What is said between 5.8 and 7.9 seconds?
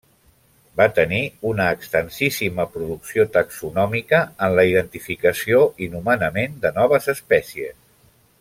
i nomenament de noves espècies.